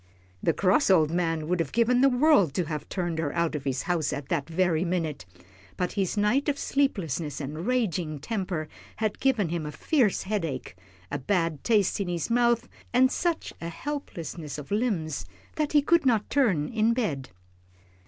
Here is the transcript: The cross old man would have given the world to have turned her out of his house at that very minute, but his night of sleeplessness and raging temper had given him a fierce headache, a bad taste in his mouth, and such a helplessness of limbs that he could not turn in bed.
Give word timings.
The 0.41 0.51
cross 0.51 0.89
old 0.89 1.11
man 1.11 1.47
would 1.47 1.59
have 1.59 1.71
given 1.71 2.01
the 2.01 2.09
world 2.09 2.55
to 2.55 2.63
have 2.65 2.89
turned 2.89 3.19
her 3.19 3.31
out 3.35 3.53
of 3.53 3.65
his 3.65 3.83
house 3.83 4.11
at 4.11 4.29
that 4.29 4.49
very 4.49 4.83
minute, 4.83 5.27
but 5.77 5.91
his 5.91 6.17
night 6.17 6.49
of 6.49 6.57
sleeplessness 6.57 7.39
and 7.39 7.67
raging 7.67 8.17
temper 8.17 8.67
had 8.95 9.19
given 9.19 9.49
him 9.49 9.63
a 9.63 9.71
fierce 9.71 10.23
headache, 10.23 10.75
a 11.11 11.19
bad 11.19 11.63
taste 11.63 11.99
in 11.99 12.07
his 12.07 12.31
mouth, 12.31 12.67
and 12.91 13.11
such 13.11 13.53
a 13.61 13.69
helplessness 13.69 14.57
of 14.57 14.71
limbs 14.71 15.25
that 15.57 15.73
he 15.73 15.83
could 15.83 16.03
not 16.03 16.31
turn 16.31 16.67
in 16.69 16.95
bed. 16.95 17.29